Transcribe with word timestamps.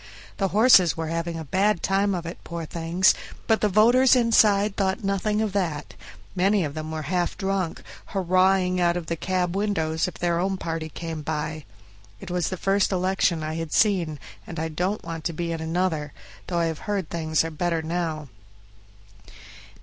The 0.37 0.47
horses 0.47 0.97
were 0.97 1.09
having 1.09 1.37
a 1.37 1.45
bad 1.45 1.83
time 1.83 2.15
of 2.15 2.25
it, 2.25 2.39
poor 2.43 2.65
things! 2.65 3.13
but 3.45 3.61
the 3.61 3.69
voters 3.69 4.15
inside 4.15 4.75
thought 4.75 5.03
nothing 5.03 5.43
of 5.43 5.53
that; 5.53 5.93
many 6.35 6.63
of 6.65 6.73
them 6.73 6.89
were 6.89 7.03
half 7.03 7.37
drunk, 7.37 7.83
hurrahing 8.07 8.81
out 8.81 8.97
of 8.97 9.05
the 9.05 9.15
cab 9.15 9.55
windows 9.55 10.07
if 10.07 10.15
their 10.15 10.39
own 10.39 10.57
party 10.57 10.89
came 10.89 11.21
by. 11.21 11.65
It 12.19 12.31
was 12.31 12.49
the 12.49 12.57
first 12.57 12.91
election 12.91 13.43
I 13.43 13.53
had 13.53 13.71
seen, 13.73 14.17
and 14.47 14.57
I 14.59 14.69
don't 14.69 15.03
want 15.03 15.23
to 15.25 15.33
be 15.33 15.51
in 15.51 15.61
another, 15.61 16.13
though 16.47 16.57
I 16.57 16.65
have 16.65 16.79
heard 16.89 17.11
things 17.11 17.43
are 17.45 17.51
better 17.51 17.83
now. 17.83 18.27